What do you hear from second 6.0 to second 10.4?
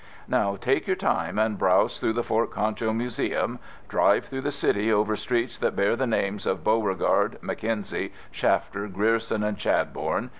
names of Beauregard, Mackenzie, Shafter, Grierson and Chadbourne.